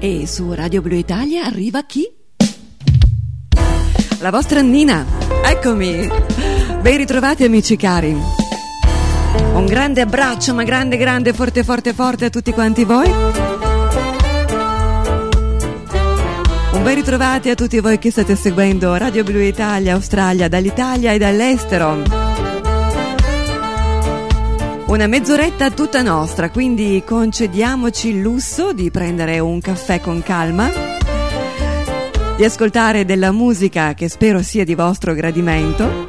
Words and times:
E 0.00 0.28
su 0.28 0.52
Radio 0.52 0.80
Blu 0.80 0.94
Italia 0.94 1.44
arriva 1.44 1.82
chi? 1.82 2.08
La 4.20 4.30
vostra 4.30 4.60
Nina. 4.60 5.04
Eccomi. 5.44 6.08
Ben 6.80 6.96
ritrovati 6.96 7.42
amici 7.42 7.74
cari. 7.74 8.16
Un 9.54 9.66
grande 9.66 10.00
abbraccio, 10.00 10.54
ma 10.54 10.62
grande, 10.62 10.96
grande, 10.98 11.32
forte, 11.32 11.64
forte, 11.64 11.94
forte 11.94 12.26
a 12.26 12.30
tutti 12.30 12.52
quanti 12.52 12.84
voi. 12.84 13.10
Un 16.72 16.82
ben 16.84 16.94
ritrovati 16.94 17.50
a 17.50 17.56
tutti 17.56 17.80
voi 17.80 17.98
che 17.98 18.12
state 18.12 18.36
seguendo 18.36 18.94
Radio 18.94 19.24
Blu 19.24 19.40
Italia, 19.40 19.94
Australia, 19.94 20.46
dall'Italia 20.46 21.10
e 21.10 21.18
dall'estero. 21.18 22.27
Una 24.88 25.06
mezz'oretta 25.06 25.70
tutta 25.70 26.00
nostra, 26.00 26.48
quindi 26.48 27.02
concediamoci 27.04 28.08
il 28.08 28.22
lusso 28.22 28.72
di 28.72 28.90
prendere 28.90 29.38
un 29.38 29.60
caffè 29.60 30.00
con 30.00 30.22
calma, 30.22 30.70
di 32.34 32.42
ascoltare 32.42 33.04
della 33.04 33.30
musica 33.30 33.92
che 33.92 34.08
spero 34.08 34.40
sia 34.40 34.64
di 34.64 34.74
vostro 34.74 35.12
gradimento 35.12 36.06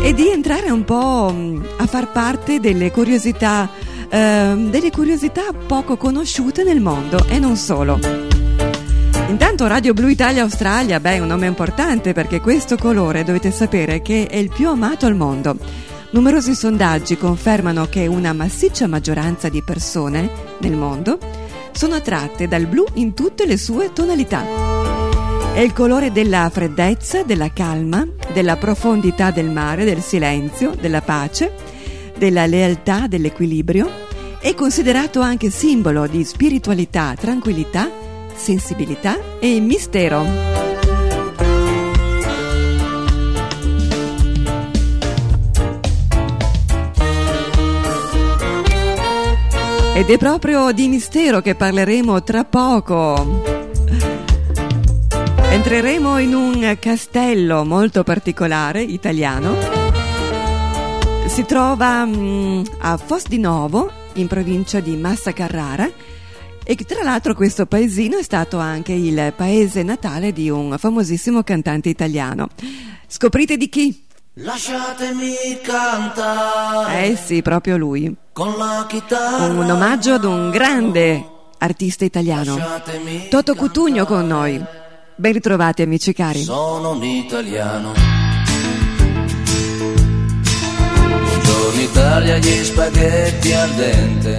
e 0.00 0.14
di 0.14 0.28
entrare 0.28 0.70
un 0.70 0.84
po' 0.84 1.32
mm, 1.32 1.64
a 1.78 1.86
far 1.86 2.12
parte 2.12 2.60
delle 2.60 2.92
curiosità, 2.92 3.68
eh, 4.08 4.54
delle 4.70 4.92
curiosità 4.92 5.52
poco 5.52 5.96
conosciute 5.96 6.62
nel 6.62 6.80
mondo 6.80 7.26
e 7.26 7.40
non 7.40 7.56
solo. 7.56 7.98
Intanto 9.30 9.66
Radio 9.66 9.94
Blu 9.94 10.06
Italia 10.06 10.42
Australia, 10.42 11.00
beh, 11.00 11.16
è 11.16 11.18
un 11.18 11.26
nome 11.26 11.46
importante 11.46 12.12
perché 12.12 12.40
questo 12.40 12.76
colore 12.76 13.24
dovete 13.24 13.50
sapere 13.50 14.00
che 14.00 14.28
è 14.28 14.36
il 14.36 14.48
più 14.48 14.68
amato 14.68 15.06
al 15.06 15.16
mondo 15.16 15.96
Numerosi 16.10 16.54
sondaggi 16.54 17.18
confermano 17.18 17.86
che 17.86 18.06
una 18.06 18.32
massiccia 18.32 18.86
maggioranza 18.86 19.50
di 19.50 19.62
persone 19.62 20.30
nel 20.60 20.72
mondo 20.72 21.18
sono 21.72 21.96
attratte 21.96 22.48
dal 22.48 22.66
blu 22.66 22.86
in 22.94 23.12
tutte 23.12 23.44
le 23.44 23.58
sue 23.58 23.92
tonalità. 23.92 24.42
È 25.52 25.60
il 25.60 25.74
colore 25.74 26.10
della 26.10 26.48
freddezza, 26.50 27.24
della 27.24 27.52
calma, 27.52 28.06
della 28.32 28.56
profondità 28.56 29.30
del 29.30 29.50
mare, 29.50 29.84
del 29.84 30.00
silenzio, 30.00 30.74
della 30.80 31.02
pace, 31.02 31.52
della 32.16 32.46
lealtà, 32.46 33.06
dell'equilibrio. 33.06 34.06
È 34.40 34.54
considerato 34.54 35.20
anche 35.20 35.50
simbolo 35.50 36.06
di 36.06 36.24
spiritualità, 36.24 37.14
tranquillità, 37.18 37.90
sensibilità 38.34 39.38
e 39.40 39.60
mistero. 39.60 40.67
Ed 49.98 50.10
è 50.10 50.16
proprio 50.16 50.70
di 50.70 50.86
mistero 50.86 51.40
che 51.40 51.56
parleremo 51.56 52.22
tra 52.22 52.44
poco. 52.44 53.42
Entreremo 55.50 56.18
in 56.18 56.34
un 56.36 56.76
castello 56.78 57.64
molto 57.64 58.04
particolare 58.04 58.80
italiano. 58.80 59.56
Si 61.26 61.44
trova 61.44 62.06
mm, 62.06 62.62
a 62.78 62.96
Fos 62.96 63.26
di 63.26 63.40
Novo, 63.40 63.90
in 64.12 64.28
provincia 64.28 64.78
di 64.78 64.94
Massa 64.94 65.32
Carrara. 65.32 65.90
E 66.62 66.76
tra 66.76 67.02
l'altro 67.02 67.34
questo 67.34 67.66
paesino 67.66 68.18
è 68.18 68.22
stato 68.22 68.58
anche 68.58 68.92
il 68.92 69.32
paese 69.34 69.82
natale 69.82 70.32
di 70.32 70.48
un 70.48 70.76
famosissimo 70.78 71.42
cantante 71.42 71.88
italiano. 71.88 72.46
Scoprite 73.08 73.56
di 73.56 73.68
chi? 73.68 74.06
Lasciatemi 74.34 75.58
cantare. 75.60 77.08
Eh 77.08 77.16
sì, 77.16 77.42
proprio 77.42 77.76
lui. 77.76 78.26
Con 78.38 78.56
la 78.56 78.86
chitarra. 78.88 79.46
Un 79.46 79.68
omaggio 79.68 80.14
ad 80.14 80.22
un 80.22 80.50
grande 80.50 81.28
artista 81.58 82.04
italiano. 82.04 82.56
Toto 83.28 83.56
Cutugno 83.56 84.06
con 84.06 84.28
noi. 84.28 84.64
Ben 85.16 85.32
ritrovati 85.32 85.82
amici 85.82 86.12
cari. 86.12 86.44
Sono 86.44 86.92
un 86.92 87.02
italiano. 87.02 87.94
Buongiorno 91.00 91.80
Italia, 91.80 92.38
gli 92.38 92.62
spaghetti 92.62 93.52
al 93.52 93.70
dente. 93.70 94.38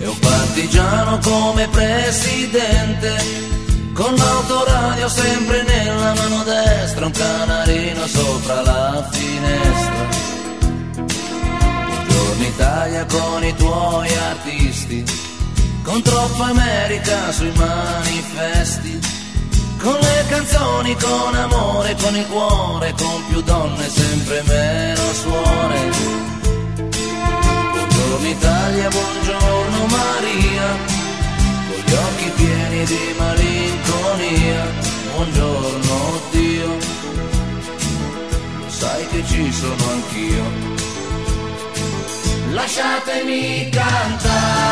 E 0.00 0.06
un 0.08 0.18
partigiano 0.18 1.20
come 1.22 1.68
presidente 1.68 3.14
con 3.94 4.12
l'autoradio 4.16 5.08
sempre 5.08 5.62
nella 5.62 6.12
mano 6.12 6.42
destra, 6.42 7.06
un 7.06 7.12
canarino 7.12 8.04
sopra 8.04 8.62
la 8.62 9.08
finestra. 9.12 10.31
Buongiorno 12.42 12.48
Italia 12.48 13.06
con 13.06 13.44
i 13.44 13.54
tuoi 13.54 14.08
artisti, 14.16 15.04
con 15.84 16.02
troppa 16.02 16.46
America 16.46 17.30
sui 17.30 17.52
manifesti, 17.54 18.98
con 19.80 19.94
le 19.94 20.24
canzoni, 20.28 20.96
con 20.96 21.34
amore, 21.36 21.94
con 22.00 22.16
il 22.16 22.26
cuore, 22.26 22.94
con 22.98 23.26
più 23.28 23.40
donne, 23.42 23.88
sempre 23.88 24.42
meno 24.48 25.12
suore. 25.12 25.78
Buongiorno 27.70 28.28
Italia, 28.28 28.88
buongiorno 28.88 29.86
Maria 29.86 31.00
gli 31.84 31.92
occhi 31.92 32.30
pieni 32.36 32.84
di 32.84 33.14
malinconia, 33.18 34.64
buongiorno 35.14 35.51
Lasciatemi 42.74 43.68
cantare 43.68 44.71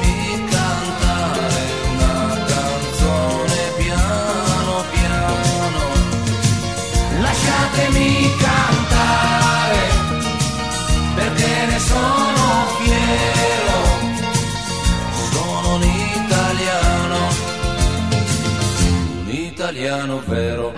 italiano 19.91 20.21
vero. 20.25 20.73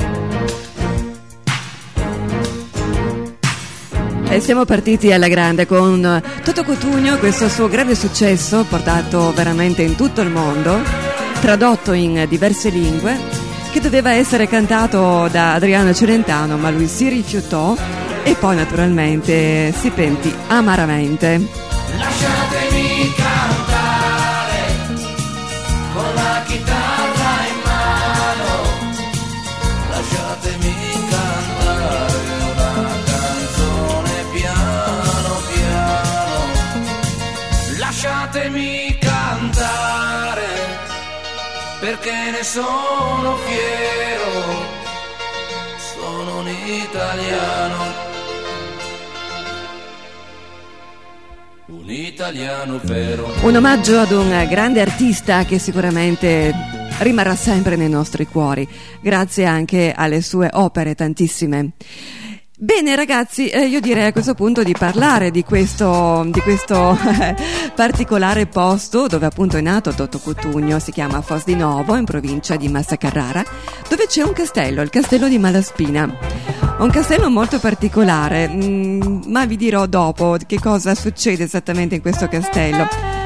E 4.30 4.39
siamo 4.39 4.65
partiti 4.65 5.13
alla 5.13 5.27
grande 5.27 5.68
con 5.68 6.21
Toto 6.44 6.63
Cotugno, 6.63 7.18
questo 7.18 7.48
suo 7.48 7.68
grande 7.68 7.94
successo 7.94 8.65
portato 8.68 9.31
veramente 9.33 9.83
in 9.83 9.95
tutto 9.95 10.21
il 10.21 10.30
mondo, 10.30 10.81
tradotto 11.39 11.92
in 11.92 12.25
diverse 12.27 12.69
lingue, 12.69 13.15
che 13.71 13.80
doveva 13.80 14.13
essere 14.13 14.48
cantato 14.48 15.27
da 15.30 15.54
Adriano 15.54 15.94
Celentano, 15.94 16.57
ma 16.57 16.71
lui 16.71 16.88
si 16.88 17.07
rifiutò 17.10 17.75
e 18.24 18.36
poi 18.36 18.56
naturalmente 18.56 19.71
si 19.71 19.92
pentì 19.92 20.33
amaramente. 20.48 21.48
Lasciatemi 21.95 22.43
italiano. 47.13 48.01
Un 51.68 51.89
italiano 51.89 52.80
vero. 52.83 53.31
Un 53.42 53.56
omaggio 53.56 54.00
ad 54.00 54.12
un 54.12 54.48
grande 54.50 54.81
artista 54.81 55.45
che 55.45 55.60
sicuramente 55.60 56.54
rimarrà 57.00 57.36
sempre 57.36 57.75
nei 57.75 57.89
nostri 57.89 58.25
cuori, 58.25 58.68
grazie 59.01 59.45
anche 59.45 59.94
alle 59.95 60.21
sue 60.21 60.50
opere 60.54 60.95
tantissime. 60.95 61.71
Bene 62.56 62.96
ragazzi, 62.96 63.50
eh, 63.50 63.66
io 63.66 63.80
direi 63.80 64.06
a 64.06 64.12
questo 64.12 64.36
punto 64.36 64.62
di 64.62 64.76
parlare 64.78 65.32
di 65.32 65.44
questo, 65.44 66.24
di 66.28 66.40
questo 66.40 66.96
particolare 67.74 68.46
posto 68.46 69.08
dove 69.08 69.26
appunto 69.26 69.58
è 69.58 69.62
nato 69.62 69.92
Dotto 69.92 70.20
Cutugno, 70.20 70.78
si 70.78 70.92
chiama 70.92 71.22
Fos 71.22 71.46
di 71.46 71.56
Novo 71.56 71.96
in 71.96 72.06
provincia 72.06 72.56
di 72.56 72.70
Massa 72.70 72.96
Carrara, 72.96 73.44
dove 73.90 74.06
c'è 74.06 74.22
un 74.22 74.34
castello, 74.34 74.84
il 74.84 74.92
castello 74.92 75.28
di 75.28 75.40
Malaspina. 75.40 76.16
Un 76.78 76.90
castello 76.92 77.32
molto 77.32 77.58
particolare, 77.58 78.48
mm, 78.48 79.24
ma 79.30 79.46
vi 79.46 79.58
dirò 79.58 79.88
dopo 79.88 80.38
che 80.46 80.60
cosa 80.60 80.94
succede 80.94 81.46
esattamente 81.46 81.96
in 81.96 82.02
questo 82.02 82.28
castello. 82.28 83.23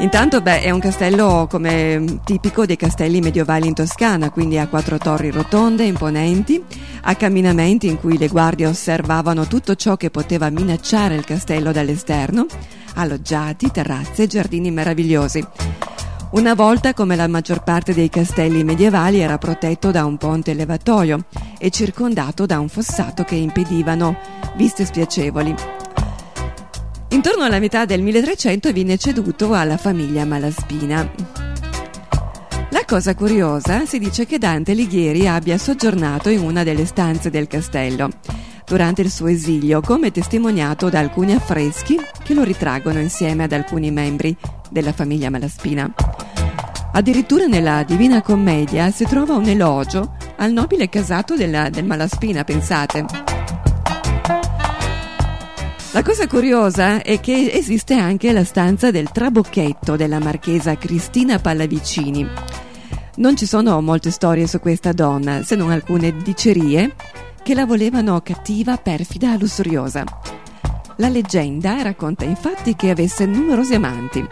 Intanto, 0.00 0.40
beh, 0.40 0.62
è 0.62 0.70
un 0.70 0.78
castello 0.78 1.48
come 1.50 2.20
tipico 2.24 2.64
dei 2.64 2.76
castelli 2.76 3.20
medievali 3.20 3.66
in 3.66 3.74
Toscana, 3.74 4.30
quindi 4.30 4.56
ha 4.56 4.68
quattro 4.68 4.96
torri 4.96 5.30
rotonde, 5.32 5.84
imponenti, 5.84 6.62
ha 7.02 7.16
camminamenti 7.16 7.88
in 7.88 7.98
cui 7.98 8.16
le 8.16 8.28
guardie 8.28 8.66
osservavano 8.66 9.48
tutto 9.48 9.74
ciò 9.74 9.96
che 9.96 10.10
poteva 10.10 10.50
minacciare 10.50 11.16
il 11.16 11.24
castello 11.24 11.72
dall'esterno, 11.72 12.46
ha 12.94 13.04
loggiati, 13.04 13.72
terrazze 13.72 14.22
e 14.22 14.26
giardini 14.28 14.70
meravigliosi. 14.70 15.44
Una 16.30 16.54
volta, 16.54 16.94
come 16.94 17.16
la 17.16 17.26
maggior 17.26 17.64
parte 17.64 17.92
dei 17.92 18.08
castelli 18.08 18.62
medievali, 18.62 19.18
era 19.18 19.36
protetto 19.36 19.90
da 19.90 20.04
un 20.04 20.16
ponte 20.16 20.54
levatoio 20.54 21.24
e 21.58 21.70
circondato 21.70 22.46
da 22.46 22.60
un 22.60 22.68
fossato 22.68 23.24
che 23.24 23.34
impedivano 23.34 24.16
viste 24.54 24.84
spiacevoli. 24.84 25.54
Intorno 27.10 27.44
alla 27.44 27.58
metà 27.58 27.86
del 27.86 28.02
1300 28.02 28.70
viene 28.72 28.98
ceduto 28.98 29.54
alla 29.54 29.78
famiglia 29.78 30.26
Malaspina. 30.26 31.10
La 32.70 32.84
cosa 32.86 33.14
curiosa 33.14 33.86
si 33.86 33.98
dice 33.98 34.26
che 34.26 34.38
Dante 34.38 34.72
Alighieri 34.72 35.26
abbia 35.26 35.56
soggiornato 35.56 36.28
in 36.28 36.40
una 36.40 36.62
delle 36.64 36.84
stanze 36.84 37.30
del 37.30 37.46
castello 37.46 38.10
durante 38.66 39.00
il 39.00 39.10
suo 39.10 39.28
esilio, 39.28 39.80
come 39.80 40.10
testimoniato 40.10 40.90
da 40.90 40.98
alcuni 40.98 41.32
affreschi 41.32 41.98
che 42.22 42.34
lo 42.34 42.42
ritraggono 42.42 43.00
insieme 43.00 43.44
ad 43.44 43.52
alcuni 43.52 43.90
membri 43.90 44.36
della 44.68 44.92
famiglia 44.92 45.30
Malaspina. 45.30 45.90
Addirittura 46.92 47.46
nella 47.46 47.84
Divina 47.84 48.20
Commedia 48.20 48.90
si 48.90 49.04
trova 49.04 49.34
un 49.34 49.46
elogio 49.46 50.16
al 50.36 50.52
nobile 50.52 50.90
casato 50.90 51.36
della, 51.36 51.70
del 51.70 51.84
Malaspina, 51.84 52.44
pensate. 52.44 53.37
La 55.92 56.02
cosa 56.02 56.26
curiosa 56.26 57.02
è 57.02 57.18
che 57.18 57.50
esiste 57.50 57.94
anche 57.94 58.30
la 58.32 58.44
stanza 58.44 58.90
del 58.90 59.10
trabocchetto 59.10 59.96
della 59.96 60.18
marchesa 60.18 60.76
Cristina 60.76 61.38
Pallavicini. 61.38 62.28
Non 63.16 63.36
ci 63.36 63.46
sono 63.46 63.80
molte 63.80 64.10
storie 64.10 64.46
su 64.46 64.60
questa 64.60 64.92
donna, 64.92 65.42
se 65.42 65.56
non 65.56 65.70
alcune 65.70 66.14
dicerie 66.18 66.94
che 67.42 67.54
la 67.54 67.64
volevano 67.64 68.20
cattiva, 68.20 68.76
perfida, 68.76 69.34
lussuriosa. 69.38 70.04
La 70.96 71.08
leggenda 71.08 71.80
racconta 71.80 72.26
infatti 72.26 72.76
che 72.76 72.90
avesse 72.90 73.24
numerosi 73.24 73.74
amanti, 73.74 74.24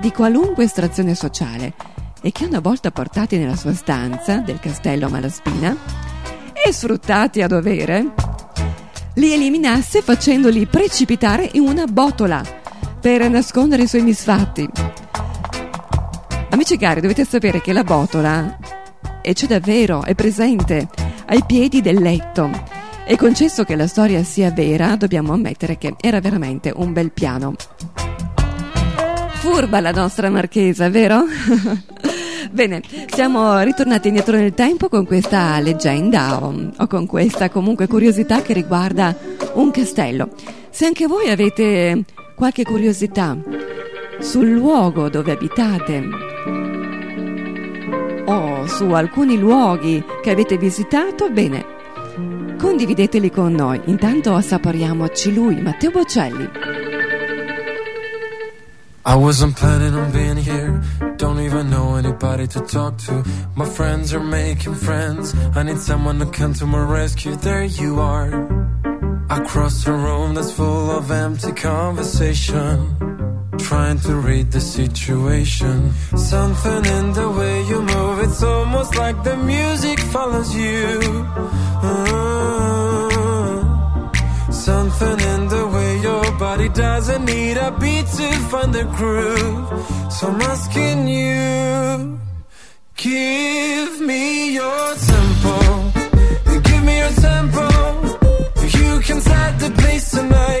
di 0.00 0.12
qualunque 0.12 0.64
estrazione 0.64 1.16
sociale, 1.16 1.74
e 2.22 2.30
che 2.30 2.44
una 2.44 2.60
volta 2.60 2.92
portati 2.92 3.36
nella 3.38 3.56
sua 3.56 3.74
stanza 3.74 4.36
del 4.36 4.60
castello 4.60 5.08
Malaspina 5.08 5.76
e 6.52 6.72
sfruttati 6.72 7.42
a 7.42 7.48
dovere, 7.48 8.14
li 9.14 9.32
eliminasse 9.32 10.00
facendoli 10.00 10.66
precipitare 10.66 11.48
in 11.52 11.62
una 11.62 11.86
botola 11.86 12.42
per 13.00 13.28
nascondere 13.28 13.82
i 13.82 13.86
suoi 13.86 14.02
misfatti. 14.02 14.68
Amici 16.50 16.76
cari, 16.76 17.00
dovete 17.00 17.24
sapere 17.24 17.60
che 17.60 17.72
la 17.72 17.84
botola, 17.84 18.58
e 19.20 19.32
c'è 19.32 19.46
davvero, 19.46 20.04
è 20.04 20.14
presente 20.14 20.88
ai 21.26 21.42
piedi 21.46 21.80
del 21.80 22.00
letto. 22.00 22.50
E 23.04 23.16
concesso 23.16 23.64
che 23.64 23.74
la 23.74 23.86
storia 23.86 24.22
sia 24.22 24.50
vera, 24.50 24.96
dobbiamo 24.96 25.32
ammettere 25.32 25.76
che 25.76 25.94
era 26.00 26.20
veramente 26.20 26.72
un 26.74 26.92
bel 26.92 27.10
piano. 27.10 27.54
Furba 29.34 29.80
la 29.80 29.90
nostra 29.90 30.30
marchesa, 30.30 30.88
vero? 30.88 31.24
Bene, 32.50 32.82
siamo 33.08 33.60
ritornati 33.60 34.08
indietro 34.08 34.36
nel 34.36 34.54
tempo 34.54 34.88
con 34.88 35.06
questa 35.06 35.58
leggenda 35.60 36.42
o, 36.42 36.70
o, 36.76 36.86
con 36.86 37.06
questa 37.06 37.50
comunque 37.50 37.86
curiosità 37.86 38.42
che 38.42 38.52
riguarda 38.52 39.16
un 39.54 39.70
castello. 39.70 40.30
Se 40.70 40.86
anche 40.86 41.06
voi 41.06 41.30
avete 41.30 42.04
qualche 42.34 42.64
curiosità 42.64 43.36
sul 44.20 44.50
luogo 44.50 45.08
dove 45.08 45.32
abitate 45.32 46.02
o 48.24 48.66
su 48.66 48.84
alcuni 48.84 49.38
luoghi 49.38 50.02
che 50.22 50.30
avete 50.30 50.56
visitato, 50.56 51.30
bene, 51.30 51.64
condivideteli 52.58 53.30
con 53.30 53.52
noi. 53.52 53.80
Intanto 53.86 54.34
assaporiamoci 54.34 55.34
lui, 55.34 55.60
Matteo 55.60 55.90
Bocelli. 55.90 56.91
I 59.04 59.16
wasn't 59.16 59.56
planning 59.56 59.94
on 59.94 60.12
being 60.12 60.36
here. 60.36 60.80
Don't 61.16 61.40
even 61.40 61.70
know 61.70 61.96
anybody 61.96 62.46
to 62.46 62.60
talk 62.60 62.98
to. 62.98 63.24
My 63.56 63.64
friends 63.64 64.14
are 64.14 64.22
making 64.22 64.76
friends. 64.76 65.34
I 65.56 65.64
need 65.64 65.78
someone 65.78 66.20
to 66.20 66.26
come 66.26 66.54
to 66.54 66.66
my 66.66 66.78
rescue. 66.78 67.34
There 67.34 67.64
you 67.64 67.98
are. 67.98 68.30
I 69.28 69.40
cross 69.40 69.84
a 69.88 69.92
room 69.92 70.34
that's 70.34 70.52
full 70.52 70.92
of 70.92 71.10
empty 71.10 71.50
conversation. 71.50 72.96
Trying 73.58 73.98
to 74.00 74.14
read 74.14 74.52
the 74.52 74.60
situation. 74.60 75.92
Something 76.16 76.84
in 76.84 77.12
the 77.12 77.28
way 77.28 77.62
you 77.64 77.82
move, 77.82 78.20
it's 78.20 78.42
almost 78.42 78.94
like 78.96 79.24
the 79.24 79.36
music 79.36 79.98
follows 79.98 80.54
you. 80.54 81.00
Uh, 81.82 82.52
something 84.52 85.18
in 85.34 85.48
the 85.48 85.66
body 86.62 86.74
doesn't 86.74 87.24
need 87.24 87.56
a 87.56 87.70
beat 87.72 88.06
to 88.06 88.32
find 88.50 88.72
the 88.72 88.84
groove. 88.84 90.12
So 90.12 90.28
I'm 90.28 90.40
asking 90.40 91.08
you, 91.08 92.20
give 92.96 94.00
me 94.00 94.54
your 94.54 94.94
tempo. 94.94 95.56
Give 96.62 96.84
me 96.84 96.98
your 96.98 97.14
tempo. 97.28 97.66
You 98.78 99.00
can 99.00 99.20
set 99.20 99.58
the 99.58 99.70
pace 99.82 100.10
tonight. 100.10 100.51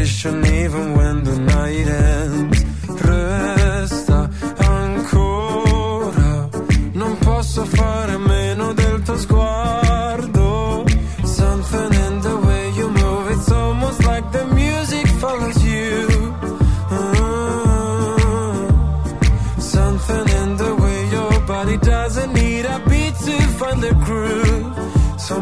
position 0.00 0.44
even 0.46 0.96
when 0.96 1.24
the 1.24 1.38
night 1.38 1.86
ends. 1.86 2.64
Resta 3.02 4.28
ancora, 4.56 6.48
non 6.92 7.18
posso 7.18 7.64
fare 7.66 8.16
meno 8.16 8.72
del 8.72 9.02
tuo 9.02 9.16
sguardo. 9.18 10.84
Something 11.22 11.92
in 11.92 12.20
the 12.20 12.36
way 12.46 12.70
you 12.78 12.88
move, 12.88 13.30
it's 13.30 13.50
almost 13.50 14.04
like 14.06 14.24
the 14.32 14.44
music 14.54 15.06
follows 15.18 15.62
you. 15.62 16.34
Uh, 16.90 18.16
something 19.58 20.28
in 20.42 20.56
the 20.56 20.74
way 20.76 21.08
your 21.10 21.40
body 21.46 21.76
doesn't 21.76 22.32
need 22.32 22.64
a 22.64 22.78
beat 22.88 23.14
to 23.26 23.36
find 23.58 23.82
the 23.82 23.94
groove. 24.06 24.66
So 25.18 25.40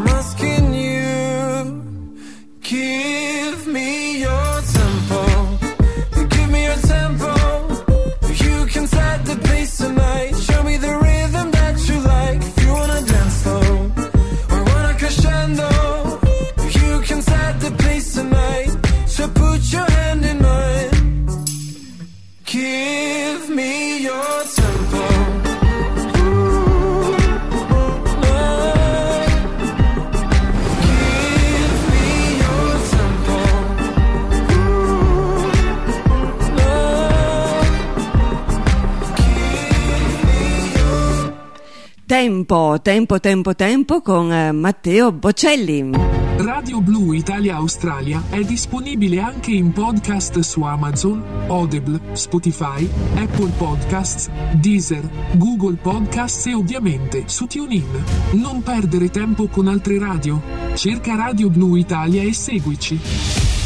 Tempo, 42.08 42.78
tempo, 42.80 43.20
tempo, 43.20 43.54
tempo 43.54 44.00
con 44.00 44.32
eh, 44.32 44.50
Matteo 44.50 45.12
Bocelli. 45.12 45.90
Radio 46.38 46.80
Blu 46.80 47.12
Italia 47.12 47.56
Australia 47.56 48.22
è 48.30 48.40
disponibile 48.44 49.20
anche 49.20 49.50
in 49.50 49.72
podcast 49.72 50.38
su 50.38 50.62
Amazon, 50.62 51.22
Audible, 51.48 52.00
Spotify, 52.14 52.88
Apple 53.14 53.52
Podcasts, 53.58 54.30
Deezer, 54.54 55.06
Google 55.34 55.76
Podcasts 55.76 56.46
e 56.46 56.54
ovviamente 56.54 57.24
su 57.26 57.44
TuneIn. 57.44 58.02
Non 58.40 58.62
perdere 58.62 59.10
tempo 59.10 59.48
con 59.48 59.68
altre 59.68 59.98
radio. 59.98 60.40
Cerca 60.76 61.14
Radio 61.14 61.50
Blu 61.50 61.74
Italia 61.76 62.22
e 62.22 62.32
seguici. 62.32 63.57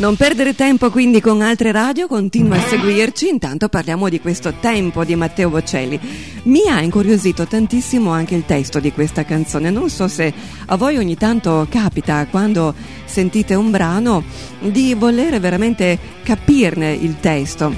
Non 0.00 0.16
perdere 0.16 0.54
tempo 0.54 0.88
quindi 0.88 1.20
con 1.20 1.42
altre 1.42 1.72
radio, 1.72 2.06
continua 2.06 2.56
a 2.56 2.66
seguirci, 2.68 3.28
intanto 3.28 3.68
parliamo 3.68 4.08
di 4.08 4.18
questo 4.18 4.54
tempo 4.58 5.04
di 5.04 5.14
Matteo 5.14 5.50
Bocelli. 5.50 6.00
Mi 6.44 6.62
ha 6.70 6.80
incuriosito 6.80 7.46
tantissimo 7.46 8.10
anche 8.10 8.34
il 8.34 8.46
testo 8.46 8.80
di 8.80 8.92
questa 8.92 9.26
canzone, 9.26 9.68
non 9.68 9.90
so 9.90 10.08
se 10.08 10.32
a 10.64 10.76
voi 10.76 10.96
ogni 10.96 11.16
tanto 11.16 11.66
capita 11.68 12.26
quando 12.28 12.74
sentite 13.04 13.54
un 13.54 13.70
brano 13.70 14.24
di 14.60 14.94
volere 14.94 15.38
veramente 15.38 15.98
capirne 16.22 16.92
il 16.94 17.20
testo. 17.20 17.70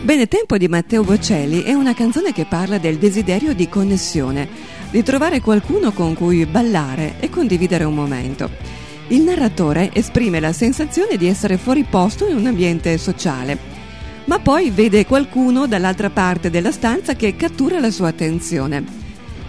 Bene, 0.00 0.28
Tempo 0.28 0.56
di 0.56 0.68
Matteo 0.68 1.02
Bocelli 1.02 1.62
è 1.62 1.72
una 1.72 1.92
canzone 1.92 2.32
che 2.32 2.44
parla 2.44 2.78
del 2.78 2.98
desiderio 2.98 3.52
di 3.52 3.68
connessione, 3.68 4.48
di 4.92 5.02
trovare 5.02 5.40
qualcuno 5.40 5.90
con 5.90 6.14
cui 6.14 6.46
ballare 6.46 7.14
e 7.18 7.28
condividere 7.28 7.82
un 7.82 7.94
momento. 7.94 8.81
Il 9.12 9.24
narratore 9.24 9.90
esprime 9.92 10.40
la 10.40 10.54
sensazione 10.54 11.18
di 11.18 11.26
essere 11.26 11.58
fuori 11.58 11.84
posto 11.84 12.26
in 12.26 12.34
un 12.34 12.46
ambiente 12.46 12.96
sociale, 12.96 13.58
ma 14.24 14.38
poi 14.38 14.70
vede 14.70 15.04
qualcuno 15.04 15.66
dall'altra 15.66 16.08
parte 16.08 16.48
della 16.48 16.72
stanza 16.72 17.12
che 17.12 17.36
cattura 17.36 17.78
la 17.78 17.90
sua 17.90 18.08
attenzione. 18.08 18.82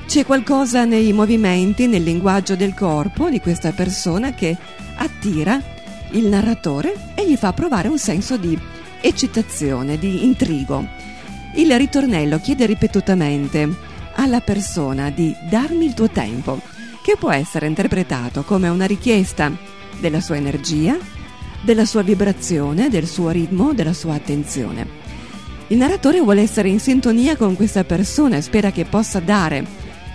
C'è 0.06 0.26
qualcosa 0.26 0.84
nei 0.84 1.14
movimenti, 1.14 1.88
nel 1.88 2.04
linguaggio 2.04 2.58
del 2.58 2.74
corpo 2.74 3.30
di 3.30 3.40
questa 3.40 3.72
persona 3.72 4.34
che 4.34 4.58
attira 4.98 5.62
il 6.12 6.26
narratore 6.26 7.14
e 7.16 7.26
gli 7.26 7.38
fa 7.38 7.54
provare 7.54 7.88
un 7.88 7.98
senso 7.98 8.36
di 8.36 8.60
eccitazione, 9.00 9.98
di 9.98 10.26
intrigo. 10.26 10.86
Il 11.56 11.74
ritornello 11.78 12.38
chiede 12.40 12.66
ripetutamente 12.66 13.70
alla 14.16 14.42
persona 14.42 15.10
di 15.10 15.34
darmi 15.50 15.86
il 15.86 15.94
tuo 15.94 16.10
tempo, 16.10 16.60
che 17.04 17.18
può 17.18 17.32
essere 17.32 17.68
interpretato 17.68 18.44
come 18.44 18.70
una 18.70 18.86
richiesta 18.86 19.52
della 20.00 20.22
sua 20.22 20.38
energia, 20.38 20.98
della 21.62 21.86
sua 21.86 22.02
vibrazione, 22.02 22.88
del 22.88 23.06
suo 23.06 23.30
ritmo, 23.30 23.74
della 23.74 23.92
sua 23.92 24.14
attenzione. 24.14 24.88
Il 25.68 25.78
narratore 25.78 26.22
vuole 26.22 26.42
essere 26.42 26.70
in 26.70 26.80
sintonia 26.80 27.36
con 27.36 27.58
questa 27.58 27.84
persona 27.84 28.38
e 28.38 28.42
spera 28.42 28.72
che 28.72 28.86
possa 28.86 29.20
dare 29.20 29.66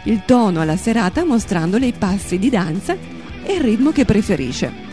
il 0.04 0.22
tono 0.24 0.62
alla 0.62 0.78
serata 0.78 1.24
mostrandole 1.24 1.86
i 1.86 1.92
passi 1.92 2.38
di 2.38 2.48
danza 2.48 2.96
e 3.44 3.52
il 3.52 3.60
ritmo 3.60 3.90
che 3.90 4.06
preferisce. 4.06 4.86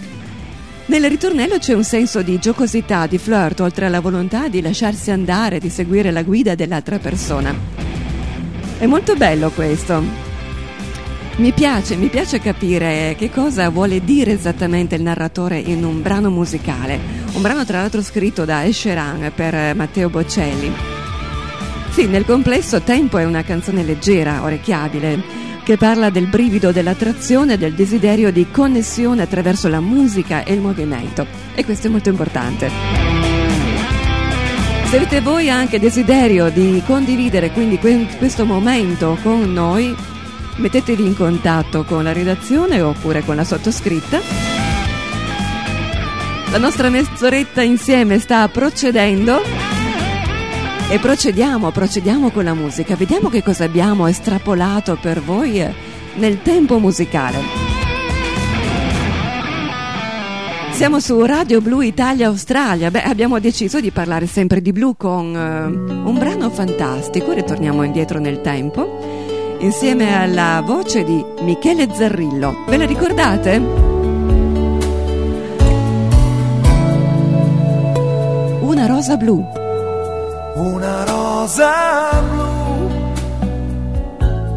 Nel 0.87 1.09
ritornello 1.09 1.57
c'è 1.57 1.73
un 1.73 1.85
senso 1.85 2.21
di 2.21 2.37
giocosità, 2.39 3.07
di 3.07 3.17
flirt, 3.17 3.61
oltre 3.61 3.85
alla 3.85 4.01
volontà 4.01 4.49
di 4.49 4.61
lasciarsi 4.61 5.11
andare, 5.11 5.59
di 5.59 5.69
seguire 5.69 6.11
la 6.11 6.23
guida 6.23 6.55
dell'altra 6.55 6.99
persona. 6.99 7.55
È 8.77 8.85
molto 8.85 9.15
bello 9.15 9.49
questo. 9.51 10.24
Mi 11.37 11.51
piace, 11.51 11.97
mi 11.97 12.07
piace 12.07 12.39
capire 12.39 13.13
che 13.17 13.29
cosa 13.29 13.69
vuole 13.69 14.01
dire 14.05 14.31
esattamente 14.31 14.95
il 14.95 15.01
narratore 15.01 15.59
in 15.59 15.83
un 15.83 16.01
brano 16.01 16.29
musicale, 16.29 16.97
un 17.33 17.41
brano 17.41 17.65
tra 17.65 17.79
l'altro 17.81 18.01
scritto 18.01 18.45
da 18.45 18.63
Esheran 18.63 19.33
per 19.35 19.75
Matteo 19.75 20.09
Bocelli. 20.09 20.71
Sì, 21.89 22.07
nel 22.07 22.23
complesso 22.23 22.79
Tempo 22.79 23.17
è 23.17 23.25
una 23.25 23.43
canzone 23.43 23.83
leggera, 23.83 24.43
orecchiabile, 24.43 25.21
che 25.63 25.75
parla 25.75 26.09
del 26.09 26.27
brivido 26.27 26.71
dell'attrazione, 26.71 27.57
del 27.57 27.73
desiderio 27.73 28.31
di 28.31 28.49
connessione 28.49 29.21
attraverso 29.21 29.67
la 29.67 29.81
musica 29.81 30.45
e 30.45 30.53
il 30.53 30.61
movimento. 30.61 31.27
E 31.53 31.65
questo 31.65 31.87
è 31.87 31.89
molto 31.89 32.07
importante. 32.07 32.69
Se 34.85 34.95
avete 34.95 35.19
voi 35.19 35.49
anche 35.49 35.79
desiderio 35.79 36.49
di 36.49 36.81
condividere 36.85 37.51
quindi 37.51 37.77
que- 37.77 38.07
questo 38.17 38.45
momento 38.45 39.17
con 39.21 39.51
noi, 39.51 39.93
mettetevi 40.57 41.05
in 41.05 41.15
contatto 41.15 41.83
con 41.83 42.03
la 42.03 42.13
redazione 42.13 42.81
oppure 42.81 43.23
con 43.23 43.35
la 43.35 43.43
sottoscritta. 43.43 44.19
La 46.51 46.57
nostra 46.57 46.89
mezz'oretta 46.89 47.61
insieme 47.61 48.19
sta 48.19 48.47
procedendo 48.47 49.41
e 50.89 50.99
procediamo, 50.99 51.71
procediamo 51.71 52.29
con 52.29 52.45
la 52.45 52.53
musica. 52.53 52.95
Vediamo 52.95 53.29
che 53.29 53.43
cosa 53.43 53.65
abbiamo 53.65 54.07
estrapolato 54.07 54.97
per 55.01 55.21
voi 55.21 55.63
nel 56.15 56.41
tempo 56.41 56.79
musicale. 56.79 57.39
Siamo 60.71 60.99
su 60.99 61.23
Radio 61.25 61.61
Blu 61.61 61.81
Italia 61.81 62.27
Australia. 62.27 62.91
Beh, 62.91 63.01
abbiamo 63.01 63.39
deciso 63.39 63.79
di 63.79 63.91
parlare 63.91 64.27
sempre 64.27 64.61
di 64.61 64.71
blu 64.71 64.95
con 64.97 65.33
eh, 65.33 65.65
un 65.65 66.17
brano 66.17 66.49
fantastico. 66.49 67.31
Ritorniamo 67.31 67.83
indietro 67.83 68.19
nel 68.19 68.41
tempo 68.41 69.24
insieme 69.59 70.15
alla 70.19 70.61
voce 70.65 71.03
di 71.03 71.23
Michele 71.41 71.87
Zarrillo. 71.93 72.63
Ve 72.67 72.77
la 72.77 72.85
ricordate? 72.85 73.57
Una 78.61 78.85
rosa 78.87 79.17
blu. 79.17 79.43
Una 80.55 81.03
rosa 81.05 82.21
blu 82.21 82.53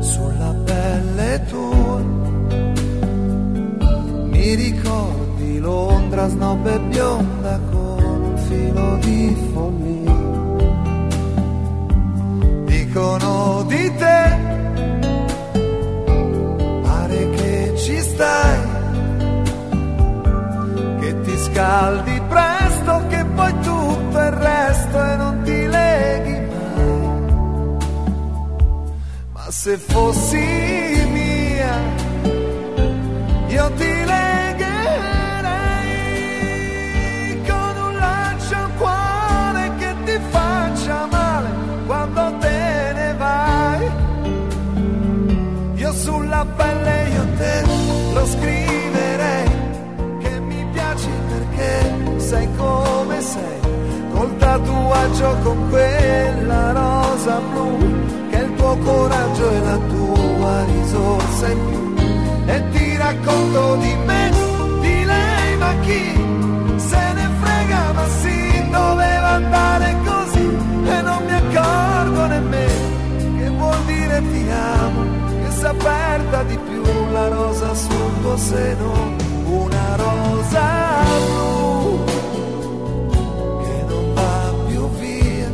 sulla 0.00 0.54
pelle 0.64 1.44
tua. 1.48 2.02
Mi 4.30 4.54
ricordi 4.54 5.58
Londra 5.58 6.28
snob 6.28 6.66
e 6.66 6.78
bionda 6.80 7.60
con 7.70 8.02
un 8.02 8.36
filo 8.38 8.96
di 9.00 9.36
follia. 9.52 10.16
Dicono 12.64 13.64
di 13.66 13.94
te, 13.96 14.47
ci 17.88 18.00
stai, 18.02 18.58
che 21.00 21.20
ti 21.22 21.38
scaldi 21.38 22.20
presto, 22.28 23.02
che 23.08 23.24
poi 23.34 23.52
tutto 23.60 24.18
il 24.18 24.32
resto 24.32 25.04
e 25.04 25.16
non 25.16 25.40
ti 25.42 25.66
leghi 25.66 26.38
mai. 26.50 27.76
Ma 29.32 29.50
se 29.50 29.78
fossi 29.78 31.08
mia, 31.12 31.74
io 33.48 33.72
ti 33.72 33.97
Sulla 46.38 46.54
pelle 46.54 47.08
io 47.08 47.26
te 47.36 47.64
lo 48.12 48.24
scriverei 48.24 49.50
che 50.20 50.38
mi 50.38 50.64
piaci 50.70 51.08
perché 51.30 52.20
sei 52.20 52.48
come 52.56 53.20
sei, 53.20 53.60
col 54.12 54.36
tatuaggio 54.36 55.36
con 55.42 55.68
quella 55.68 56.70
rosa 56.70 57.40
blu, 57.40 57.76
che 58.30 58.36
il 58.36 58.54
tuo 58.54 58.76
coraggio 58.76 59.50
e 59.50 59.60
la 59.64 59.78
tua 59.88 60.64
risorsa 60.64 61.48
in 61.48 61.58
più. 61.66 62.04
E 62.46 62.68
ti 62.70 62.96
racconto 62.96 63.76
di 63.76 63.96
me, 64.06 64.30
di 64.80 65.04
lei, 65.04 65.56
ma 65.56 65.74
chi 65.80 66.04
se 66.76 67.12
ne 67.14 67.28
frega, 67.40 67.92
ma 67.94 68.08
sì, 68.20 68.68
doveva 68.70 69.28
andare 69.42 69.96
così 70.04 70.56
e 70.84 71.02
non 71.02 71.20
mi 71.24 71.32
accorgo 71.32 72.26
nemmeno 72.26 72.96
che 73.38 73.48
vuol 73.48 73.84
dire 73.86 74.22
ti 74.30 74.48
amo, 74.50 75.17
aperta 75.68 76.42
di 76.44 76.58
più 76.58 76.82
la 77.12 77.28
rosa 77.28 77.74
sul 77.74 78.20
tuo 78.22 78.36
seno, 78.36 79.16
una 79.44 79.96
rosa 79.96 81.04
blu 81.26 82.04
che 83.62 83.84
non 83.88 84.14
va 84.14 84.54
più 84.66 84.88
via, 85.00 85.50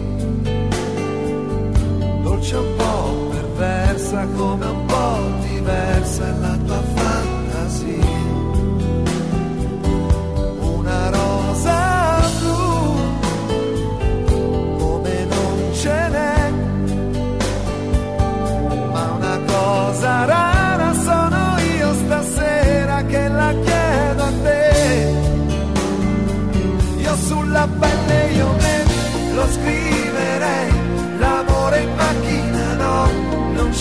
dolce 2.22 2.56
un 2.56 2.76
po' 2.76 3.28
perversa 3.30 4.26
come 4.36 4.66
un 4.66 4.84
po' 4.86 5.46
diversa 5.48 6.28
è 6.28 6.38
la 6.38 6.53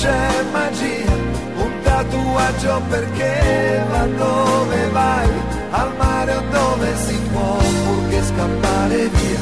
c'è 0.03 0.43
magia, 0.51 1.15
un 1.63 1.71
tatuaggio 1.81 2.81
perché 2.89 3.85
va 3.89 4.05
dove 4.05 4.89
vai, 4.91 5.29
al 5.71 5.95
mare 5.95 6.35
o 6.35 6.41
dove 6.51 6.95
si 7.05 7.17
può 7.31 7.55
purché 7.85 8.21
scappare 8.21 9.07
via. 9.07 9.41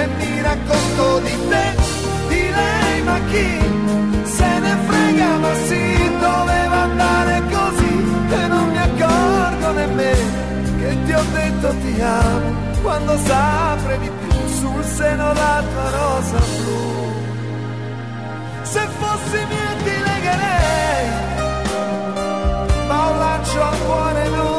E 0.00 0.06
mi 0.18 0.42
racconto 0.42 1.20
di 1.20 1.36
te, 1.48 1.66
di 2.28 2.42
lei, 2.58 3.02
ma 3.02 3.18
chi 3.30 3.48
se 4.24 4.58
ne 4.64 4.76
frega, 4.88 5.38
ma 5.38 5.54
sì, 5.68 5.84
doveva 6.20 6.78
andare 6.90 7.42
così, 7.50 7.94
e 8.40 8.46
non 8.48 8.68
mi 8.68 8.78
accorgo 8.78 9.72
nemmeno 9.72 10.42
che 10.80 10.98
ti 11.06 11.12
ho 11.12 11.24
detto 11.32 11.68
ti 11.82 12.00
amo, 12.02 12.52
quando 12.82 13.16
saprei 13.24 13.98
di 14.00 14.10
più 14.20 14.48
sul 14.48 14.84
seno 14.84 15.32
la 15.32 15.62
tua 15.72 15.90
rosa 15.98 16.38
blu. 16.58 17.03
Se 18.74 18.80
fossi 18.98 19.40
mia 19.50 19.72
ti 19.84 19.96
legherei, 20.08 21.08
ma 22.88 23.06
un 23.06 23.18
lancio 23.18 23.62
al 23.62 23.78
cuore 23.84 24.28
non 24.30 24.53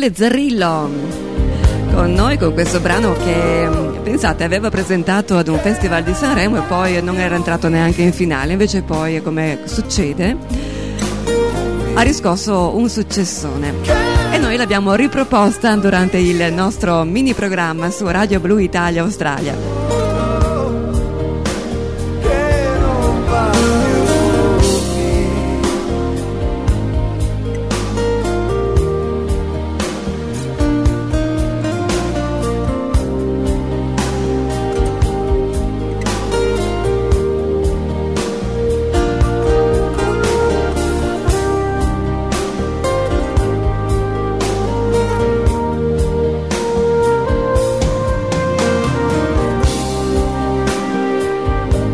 Michele 0.00 0.14
Zarrillo 0.14 0.90
con 1.92 2.12
noi 2.14 2.38
con 2.38 2.54
questo 2.54 2.80
brano 2.80 3.12
che 3.12 3.68
pensate 4.02 4.44
aveva 4.44 4.70
presentato 4.70 5.36
ad 5.36 5.48
un 5.48 5.58
festival 5.58 6.02
di 6.02 6.14
Sanremo 6.14 6.56
e 6.56 6.66
poi 6.66 7.02
non 7.02 7.18
era 7.18 7.34
entrato 7.34 7.68
neanche 7.68 8.00
in 8.00 8.14
finale. 8.14 8.52
Invece 8.52 8.80
poi 8.80 9.20
come 9.20 9.58
succede 9.64 10.34
ha 11.92 12.00
riscosso 12.00 12.74
un 12.76 12.88
successone. 12.88 13.74
E 14.32 14.38
noi 14.38 14.56
l'abbiamo 14.56 14.94
riproposta 14.94 15.74
durante 15.76 16.16
il 16.16 16.50
nostro 16.50 17.04
mini 17.04 17.34
programma 17.34 17.90
su 17.90 18.06
Radio 18.06 18.40
Blu 18.40 18.56
Italia 18.56 19.02
Australia 19.02 19.79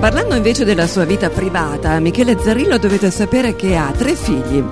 Parlando 0.07 0.37
invece 0.37 0.65
della 0.65 0.87
sua 0.87 1.05
vita 1.05 1.31
privata, 1.31 1.99
Michele 1.99 2.39
Zarrillo 2.41 2.79
dovete 2.79 3.11
sapere 3.11 3.57
che 3.57 3.75
ha 3.75 3.91
tre 3.91 4.15
figli. 4.15 4.63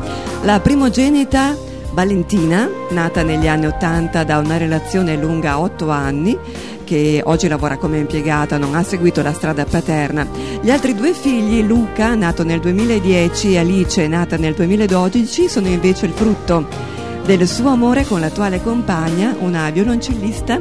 La 0.44 0.60
primogenita 0.60 1.56
Valentina, 1.90 2.70
nata 2.90 3.24
negli 3.24 3.48
anni 3.48 3.66
Ottanta 3.66 4.22
da 4.22 4.38
una 4.38 4.58
relazione 4.58 5.16
lunga 5.16 5.58
otto 5.58 5.90
anni, 5.90 6.38
che 6.84 7.20
oggi 7.24 7.48
lavora 7.48 7.78
come 7.78 7.98
impiegata, 7.98 8.58
non 8.58 8.76
ha 8.76 8.84
seguito 8.84 9.22
la 9.22 9.32
strada 9.32 9.64
paterna. 9.64 10.24
Gli 10.60 10.70
altri 10.70 10.94
due 10.94 11.12
figli, 11.12 11.66
Luca, 11.66 12.14
nato 12.14 12.44
nel 12.44 12.60
2010, 12.60 13.54
e 13.54 13.58
Alice, 13.58 14.06
nata 14.06 14.36
nel 14.36 14.54
2012, 14.54 15.48
sono 15.48 15.66
invece 15.66 16.06
il 16.06 16.12
frutto 16.12 16.68
del 17.24 17.48
suo 17.48 17.70
amore 17.70 18.06
con 18.06 18.20
l'attuale 18.20 18.62
compagna, 18.62 19.34
una 19.40 19.68
violoncellista 19.70 20.60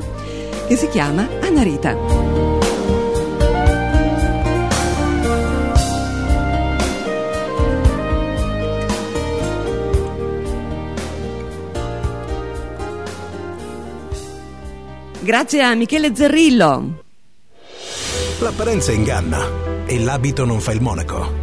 che 0.68 0.76
si 0.76 0.88
chiama 0.88 1.28
Anna 1.42 1.62
Grazie 15.24 15.62
a 15.62 15.74
Michele 15.74 16.14
Zerrillo. 16.14 17.02
L'apparenza 18.40 18.92
inganna 18.92 19.86
e 19.86 19.98
l'abito 20.00 20.44
non 20.44 20.60
fa 20.60 20.74
il 20.74 20.82
monaco. 20.82 21.43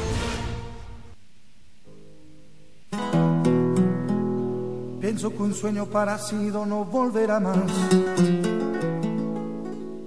Pienso 5.21 5.37
que 5.37 5.43
un 5.43 5.53
sueño 5.53 5.85
parecido 5.85 6.65
no 6.65 6.83
volverá 6.83 7.39
más. 7.39 7.55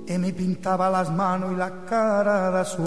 Y 0.09 0.18
me 0.18 0.33
pintaba 0.33 0.90
las 0.90 1.09
manos 1.12 1.53
y 1.53 1.55
la 1.57 1.85
cara 1.85 2.50
de 2.50 2.59
azul. 2.59 2.85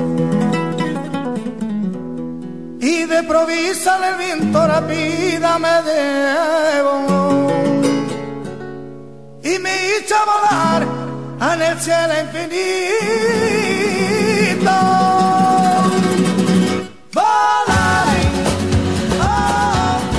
Y 2.82 3.06
de 3.06 3.24
provisa 3.24 4.10
el 4.10 4.18
viento 4.18 4.68
rápida 4.68 5.58
me 5.58 5.82
debo. 5.90 7.48
Y 9.44 9.60
me 9.60 9.70
a 10.12 10.26
volar 10.30 10.86
en 11.54 11.62
el 11.62 11.80
cielo 11.80 12.14
infinito. 12.26 12.68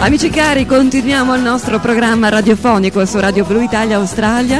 Amici 0.08 0.30
cari, 0.30 0.64
continuiamo 0.64 1.34
il 1.34 1.42
nostro 1.42 1.78
programma 1.80 2.30
radiofonico 2.30 3.04
su 3.04 3.20
Radio 3.20 3.44
Blu 3.44 3.60
Italia 3.60 3.96
Australia 3.96 4.58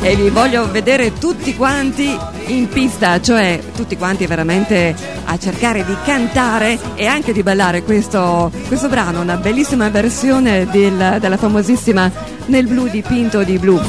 e 0.00 0.14
vi 0.14 0.28
voglio 0.28 0.70
vedere 0.70 1.12
tutti 1.14 1.56
quanti 1.56 2.16
in 2.46 2.68
pista, 2.68 3.20
cioè 3.20 3.60
tutti 3.74 3.96
quanti 3.96 4.24
veramente 4.26 4.94
a 5.24 5.36
cercare 5.36 5.84
di 5.84 5.96
cantare 6.04 6.78
e 6.94 7.06
anche 7.06 7.32
di 7.32 7.42
ballare 7.42 7.82
questo, 7.82 8.52
questo 8.68 8.88
brano, 8.88 9.20
una 9.20 9.34
bellissima 9.34 9.88
versione 9.88 10.68
del- 10.70 11.16
della 11.18 11.36
famosissima 11.36 12.08
Nel 12.46 12.66
blu 12.68 12.86
dipinto 12.88 13.42
di 13.42 13.58
blu. 13.58 13.80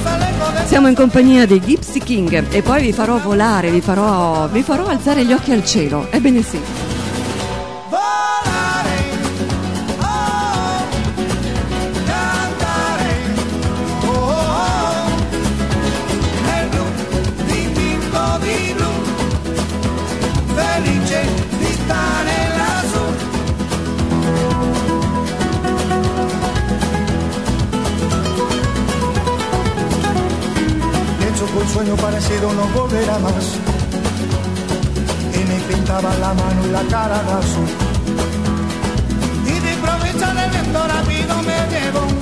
Siamo 0.65 0.87
in 0.87 0.95
compagnia 0.95 1.45
dei 1.45 1.59
Gypsy 1.59 1.99
King 1.99 2.45
e 2.49 2.61
poi 2.63 2.81
vi 2.81 2.93
farò 2.93 3.17
volare, 3.19 3.69
vi 3.69 3.81
farò, 3.81 4.47
vi 4.47 4.63
farò 4.63 4.87
alzare 4.87 5.23
gli 5.23 5.33
occhi 5.33 5.51
al 5.51 5.63
cielo, 5.63 6.07
ebbene 6.09 6.41
sì. 6.41 6.59
Sueño 31.75 31.95
parecido 31.97 32.53
no 32.53 32.65
volverá 32.67 33.19
más 33.19 33.45
y 35.33 35.39
me 35.49 35.59
pintaba 35.67 36.09
la 36.19 36.33
mano 36.33 36.65
y 36.65 36.71
la 36.71 36.83
cara 36.83 37.21
de 37.21 37.33
azul. 37.33 37.69
Y 39.45 39.59
de 39.59 39.75
marcha 39.81 40.33
del 40.35 40.49
viento 40.51 40.87
rápido 40.87 41.35
me 41.47 41.57
llevo 41.73 42.14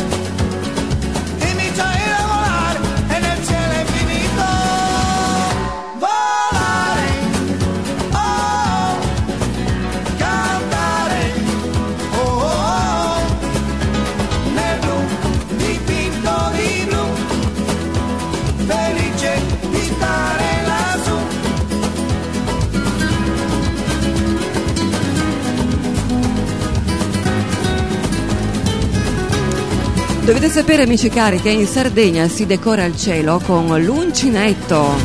Dovete 30.23 30.47
sapere, 30.47 30.83
amici 30.83 31.09
cari, 31.09 31.41
che 31.41 31.49
in 31.49 31.67
Sardegna 31.67 32.29
si 32.29 32.45
decora 32.45 32.85
il 32.85 32.95
cielo 32.95 33.41
con 33.43 33.67
l'uncinetto. 33.83 34.95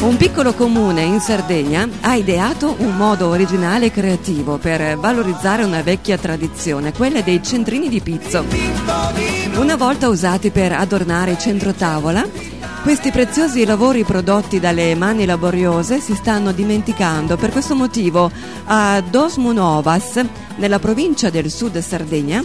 Un 0.00 0.16
piccolo 0.16 0.54
comune 0.54 1.02
in 1.02 1.20
Sardegna 1.20 1.86
ha 2.00 2.14
ideato 2.14 2.76
un 2.78 2.96
modo 2.96 3.28
originale 3.28 3.86
e 3.86 3.90
creativo 3.90 4.56
per 4.56 4.96
valorizzare 4.96 5.64
una 5.64 5.82
vecchia 5.82 6.16
tradizione, 6.16 6.94
quella 6.94 7.20
dei 7.20 7.42
centrini 7.42 7.90
di 7.90 8.00
pizzo. 8.00 8.44
Una 9.56 9.76
volta 9.76 10.08
usati 10.08 10.50
per 10.50 10.72
adornare 10.72 11.32
il 11.32 11.38
centro 11.38 11.74
tavola, 11.74 12.26
questi 12.88 13.10
preziosi 13.10 13.66
lavori 13.66 14.02
prodotti 14.02 14.58
dalle 14.58 14.94
mani 14.94 15.26
laboriose 15.26 16.00
si 16.00 16.14
stanno 16.14 16.52
dimenticando. 16.52 17.36
Per 17.36 17.50
questo 17.50 17.74
motivo 17.74 18.30
a 18.64 19.02
Dosmunovas, 19.02 20.24
nella 20.56 20.78
provincia 20.78 21.28
del 21.28 21.50
sud 21.50 21.76
Sardegna, 21.80 22.42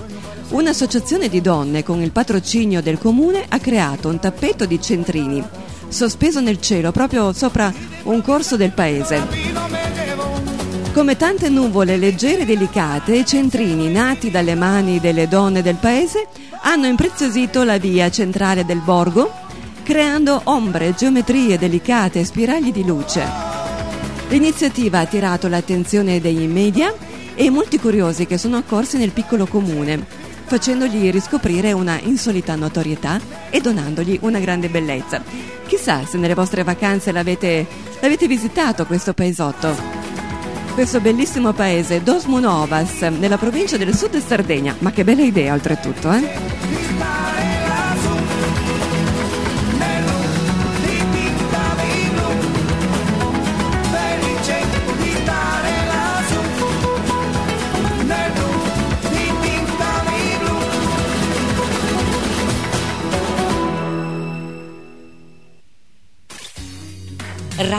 un'associazione 0.50 1.30
di 1.30 1.40
donne 1.40 1.82
con 1.82 2.02
il 2.02 2.12
patrocinio 2.12 2.82
del 2.82 2.98
comune 2.98 3.46
ha 3.48 3.58
creato 3.60 4.10
un 4.10 4.20
tappeto 4.20 4.66
di 4.66 4.82
centrini 4.82 5.42
sospeso 5.88 6.42
nel 6.42 6.60
cielo 6.60 6.92
proprio 6.92 7.32
sopra 7.32 7.72
un 8.04 8.22
corso 8.22 8.58
del 8.58 8.74
paese. 8.74 9.22
Come 10.92 11.16
tante 11.16 11.48
nuvole 11.48 11.96
leggere 11.96 12.42
e 12.42 12.46
delicate, 12.46 13.16
i 13.16 13.26
centrini 13.26 13.90
nati 13.90 14.30
dalle 14.30 14.56
mani 14.56 15.00
delle 15.00 15.30
donne 15.30 15.62
del 15.62 15.78
paese 15.78 16.28
hanno 16.64 16.88
impreziosito 16.88 17.64
la 17.64 17.78
via 17.78 18.10
centrale 18.10 18.66
del 18.66 18.80
borgo, 18.80 19.43
creando 19.84 20.42
ombre, 20.46 20.96
geometrie 20.96 21.58
delicate 21.58 22.22
e 22.22 22.26
spiragli 22.26 22.72
di 22.72 22.86
luce. 22.86 23.24
L'iniziativa 24.30 25.00
ha 25.00 25.02
attirato 25.02 25.48
l'attenzione 25.48 26.20
dei 26.20 26.48
media 26.48 26.94
e 27.36 27.50
molti 27.50 27.78
curiosi 27.80 28.26
che 28.26 28.38
sono 28.38 28.58
accorsi 28.58 28.98
nel 28.98 29.12
piccolo 29.12 29.46
comune, 29.46 30.04
facendogli 30.46 31.12
riscoprire 31.12 31.72
una 31.72 32.00
insolita 32.02 32.56
notorietà 32.56 33.20
e 33.50 33.60
donandogli 33.60 34.20
una 34.22 34.40
grande 34.40 34.70
bellezza. 34.70 35.22
Chissà 35.68 36.06
se 36.06 36.18
nelle 36.18 36.34
vostre 36.34 36.64
vacanze 36.64 37.12
l'avete, 37.12 37.68
l'avete 38.00 38.28
visitato 38.28 38.86
questo 38.86 39.14
paesotto. 39.14 40.02
Questo 40.74 41.00
bellissimo 41.02 41.54
paese, 41.54 42.02
Dosmunovas, 42.02 43.02
nella 43.02 43.38
provincia 43.38 43.78
del 43.78 43.96
sud 43.96 44.18
Sardegna. 44.18 44.76
Ma 44.80 44.92
che 44.92 45.04
bella 45.04 45.22
idea 45.22 45.54
oltretutto, 45.54 46.12
eh? 46.12 47.23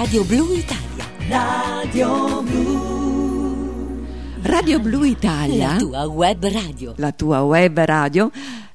Radio 0.04 0.22
Blu 0.24 0.52
Italia. 0.52 1.06
Radio 4.42 4.78
Blu 4.78 5.02
Italia. 5.02 5.70
La 5.70 5.76
tua 5.78 6.04
web 6.04 6.46
radio. 6.46 6.92
la 6.96 7.12
tua 7.12 7.40
web 7.40 7.78
radio, 7.78 8.30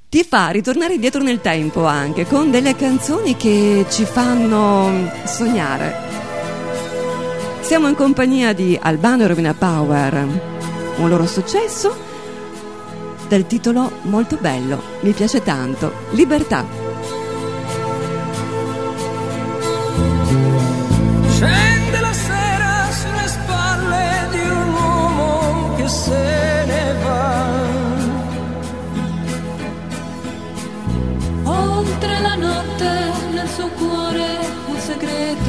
ti 0.09 0.23
fa 0.23 0.49
ritornare 0.49 0.95
indietro 0.95 1.21
nel 1.21 1.39
tempo 1.39 1.85
anche 1.85 2.25
con 2.25 2.49
delle 2.49 2.75
canzoni 2.75 3.37
che 3.37 3.85
ci 3.91 4.05
fanno 4.05 5.07
sognare. 5.25 5.95
Siamo 7.61 7.87
in 7.87 7.93
compagnia 7.93 8.51
di 8.53 8.75
Albano 8.81 9.21
e 9.21 9.27
Romina 9.27 9.53
Power, 9.53 10.27
un 10.97 11.09
loro 11.09 11.27
successo 11.27 11.95
dal 13.27 13.45
titolo 13.45 13.91
molto 14.05 14.35
bello, 14.41 14.81
mi 15.01 15.11
piace 15.11 15.43
tanto, 15.43 15.93
Libertà. 16.13 16.89
Scende 21.39 21.99
la 22.01 22.11
sera 22.11 22.91
sulle 22.91 23.27
spalle 23.35 24.27
di 24.31 24.43
un 24.61 24.73
uomo 24.73 25.75
che 25.77 25.87
se 25.87 26.65
ne 26.71 26.85
va. 27.01 27.27
Oltre 31.45 32.19
la 32.19 32.35
notte 32.35 32.91
nel 33.31 33.47
suo 33.55 33.69
cuore 33.79 34.27
un 34.67 34.77
segreto 34.79 35.48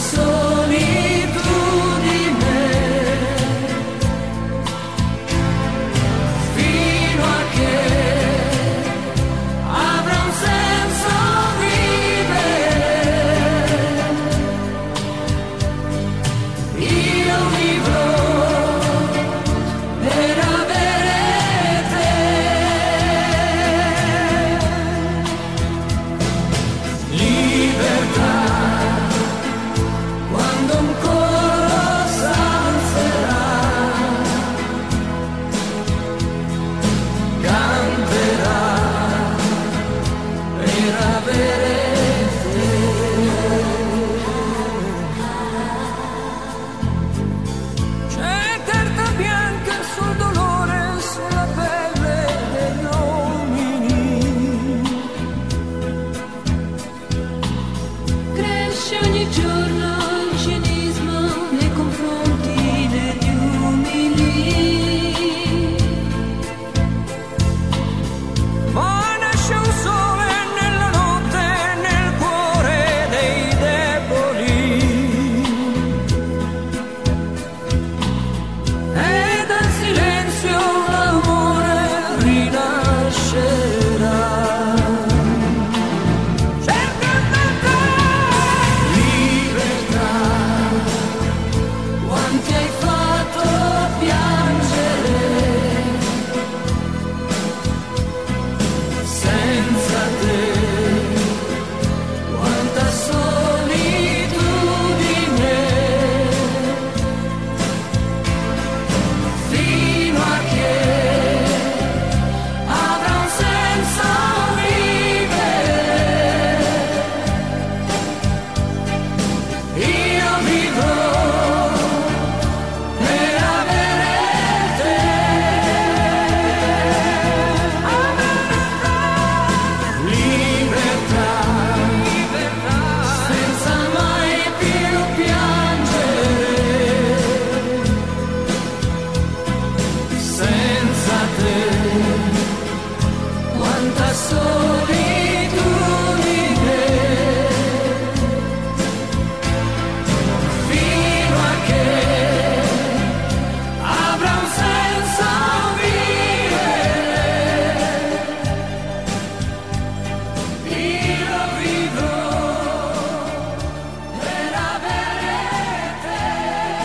so 0.00 0.29
shown 58.90 59.14
you 59.14 59.30
joy. 59.30 59.49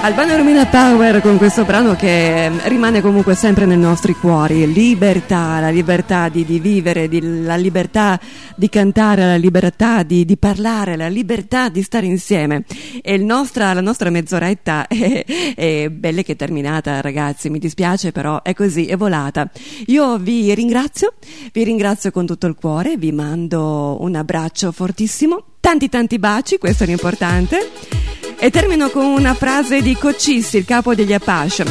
Albano 0.05 0.37
Romina 0.37 0.67
Power 0.67 1.19
con 1.19 1.37
questo 1.37 1.65
brano 1.65 1.95
che 1.95 2.51
rimane 2.65 3.01
comunque 3.01 3.33
sempre 3.33 3.65
nei 3.65 3.79
nostri 3.79 4.13
cuori. 4.13 4.71
Libertà, 4.71 5.59
la 5.59 5.71
libertà 5.71 6.29
di, 6.29 6.45
di 6.45 6.59
vivere, 6.59 7.07
di, 7.07 7.41
la 7.41 7.55
libertà 7.55 8.19
di 8.55 8.69
cantare, 8.69 9.25
la 9.25 9.35
libertà 9.35 10.03
di, 10.03 10.23
di, 10.23 10.37
parlare, 10.37 10.95
la 10.95 11.07
libertà 11.07 11.69
di 11.69 11.81
stare 11.81 12.05
insieme. 12.05 12.65
E 13.01 13.17
nostra, 13.17 13.73
la 13.73 13.81
nostra 13.81 14.11
mezz'oretta 14.11 14.85
è, 14.85 15.25
è 15.55 15.89
bella 15.89 16.21
che 16.21 16.33
è 16.33 16.35
terminata, 16.35 17.01
ragazzi. 17.01 17.49
Mi 17.49 17.57
dispiace, 17.57 18.11
però 18.11 18.43
è 18.43 18.53
così, 18.53 18.85
è 18.85 18.97
volata. 18.97 19.49
Io 19.87 20.19
vi 20.19 20.53
ringrazio, 20.53 21.15
vi 21.51 21.63
ringrazio 21.63 22.11
con 22.11 22.27
tutto 22.27 22.45
il 22.45 22.53
cuore, 22.53 22.95
vi 22.95 23.11
mando 23.11 23.97
un 23.99 24.13
abbraccio 24.13 24.71
fortissimo, 24.71 25.43
tanti 25.59 25.89
tanti 25.89 26.19
baci, 26.19 26.59
questo 26.59 26.83
è 26.83 26.85
l'importante. 26.85 28.24
E 28.37 28.51
termino 28.51 28.89
con 28.89 29.05
una 29.05 29.33
frase 29.33 29.81
di 29.81 29.95
Cocissi, 29.95 30.57
il 30.57 30.65
capo 30.65 30.93
degli 30.93 31.13
Apache. 31.13 31.65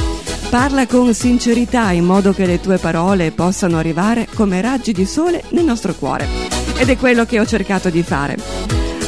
Parla 0.48 0.86
con 0.86 1.14
sincerità 1.14 1.90
in 1.92 2.04
modo 2.04 2.32
che 2.32 2.46
le 2.46 2.60
tue 2.60 2.78
parole 2.78 3.30
possano 3.32 3.78
arrivare 3.78 4.26
come 4.34 4.60
raggi 4.60 4.92
di 4.92 5.04
sole 5.04 5.42
nel 5.50 5.64
nostro 5.64 5.94
cuore. 5.94 6.26
Ed 6.76 6.88
è 6.88 6.96
quello 6.96 7.24
che 7.24 7.38
ho 7.38 7.46
cercato 7.46 7.90
di 7.90 8.02
fare. 8.02 8.36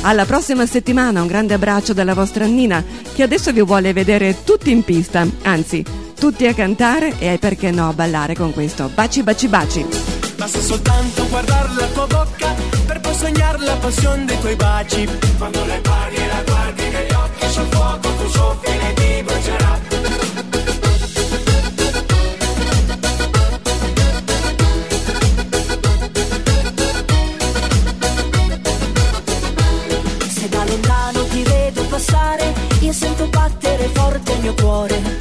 Alla 0.03 0.25
prossima 0.25 0.67
settimana 0.67 1.21
un 1.21 1.27
grande 1.27 1.55
abbraccio 1.55 1.93
dalla 1.93 2.15
vostra 2.15 2.45
Nina 2.47 2.85
che 3.13 3.23
adesso 3.23 3.53
vi 3.53 3.63
vuole 3.63 3.93
vedere 3.93 4.45
tutti 4.45 4.71
in 4.71 4.85
pista, 4.85 5.27
anzi 5.43 5.85
tutti 6.19 6.47
a 6.47 6.55
cantare 6.55 7.19
e 7.19 7.39
perché 7.39 7.71
no 7.71 7.89
a 7.89 7.93
ballare 7.93 8.35
con 8.35 8.53
questo. 8.53 8.91
Baci 8.93 9.23
baci 9.23 9.49
baci. 9.49 10.16
Basta 10.37 10.61
soltanto 10.61 11.27
guardare 11.29 11.75
la 11.75 11.87
tua 11.87 12.07
bocca 12.07 12.55
per 12.87 13.01
poi 13.01 13.15
sognare 13.15 13.59
la 13.59 13.75
passione 13.77 14.27
dei 14.27 14.39
tuoi 14.39 14.55
baci. 14.55 15.09
Quando 15.39 15.65
le 15.65 15.81
parli 15.81 16.17
e 16.17 16.27
la 16.27 16.43
guardi 16.43 16.89
negli 16.89 17.13
occhi 17.13 17.49
sul 17.49 17.67
fuoco 17.71 18.09
tu 18.15 18.29
soffi 18.29 18.71
e 18.71 18.93
ti 18.95 19.23
brucerà. 19.23 19.81
Se 30.29 30.49
da 30.49 30.65
lontano 30.65 31.25
ti 31.29 31.43
vedo 31.43 31.83
passare, 31.87 32.55
io 32.81 32.93
sento 32.93 33.27
battere 33.29 33.89
forte 33.95 34.33
il 34.33 34.41
mio 34.41 34.55
cuore. 34.55 35.16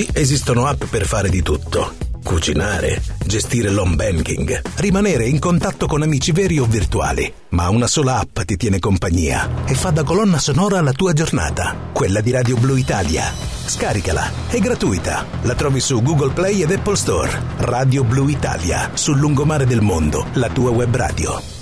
Oggi 0.00 0.08
esistono 0.14 0.64
app 0.64 0.84
per 0.84 1.04
fare 1.04 1.28
di 1.28 1.42
tutto. 1.42 1.92
Cucinare, 2.24 3.02
gestire 3.26 3.68
l'home 3.68 3.96
banking, 3.96 4.62
rimanere 4.76 5.26
in 5.26 5.38
contatto 5.38 5.86
con 5.86 6.00
amici 6.00 6.32
veri 6.32 6.58
o 6.58 6.64
virtuali. 6.64 7.30
Ma 7.50 7.68
una 7.68 7.86
sola 7.86 8.18
app 8.18 8.40
ti 8.40 8.56
tiene 8.56 8.78
compagnia 8.78 9.66
e 9.66 9.74
fa 9.74 9.90
da 9.90 10.02
colonna 10.02 10.38
sonora 10.38 10.78
alla 10.78 10.92
tua 10.92 11.12
giornata. 11.12 11.76
Quella 11.92 12.22
di 12.22 12.30
Radio 12.30 12.56
Blu 12.56 12.76
Italia. 12.76 13.30
Scaricala, 13.66 14.48
è 14.48 14.58
gratuita. 14.58 15.26
La 15.42 15.54
trovi 15.54 15.80
su 15.80 16.00
Google 16.00 16.32
Play 16.32 16.62
ed 16.62 16.70
Apple 16.70 16.96
Store. 16.96 17.30
Radio 17.58 18.02
Blu 18.02 18.28
Italia, 18.28 18.92
sul 18.94 19.18
lungomare 19.18 19.66
del 19.66 19.82
mondo, 19.82 20.28
la 20.34 20.48
tua 20.48 20.70
web 20.70 20.96
radio. 20.96 21.59